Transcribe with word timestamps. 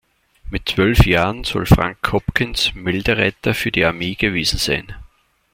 Mit 0.49 0.67
zwölf 0.67 1.05
Jahren 1.05 1.43
soll 1.43 1.67
Frank 1.67 1.99
Hopkins 2.11 2.73
Meldereiter 2.73 3.53
für 3.53 3.71
die 3.71 3.85
Armee 3.85 4.15
gewesen 4.15 4.57
sein. 4.57 4.95